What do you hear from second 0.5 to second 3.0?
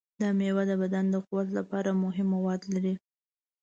د بدن د قوت لپاره مهم مواد لري.